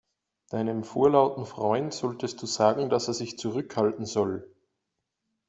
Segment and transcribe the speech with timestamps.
[0.49, 4.49] Deinem vorlauten Freund solltest du sagen, dass er sich zurückhalten soll.